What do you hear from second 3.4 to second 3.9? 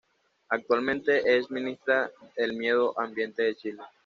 de Chile.